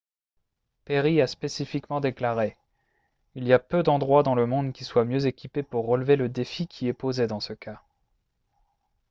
[0.83, 2.57] perry a spécifiquement déclaré:
[3.35, 6.65] «il y a peu d'endroits dans le monde qui soient mieux équipés pour relever le défi
[6.67, 7.83] qui est posé dans ce cas»